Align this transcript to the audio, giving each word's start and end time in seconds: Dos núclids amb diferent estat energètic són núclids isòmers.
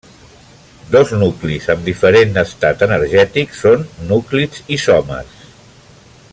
Dos 0.93 1.11
núclids 1.23 1.67
amb 1.73 1.85
diferent 1.89 2.33
estat 2.43 2.81
energètic 2.87 3.55
són 3.61 3.87
núclids 4.13 4.67
isòmers. 4.79 5.47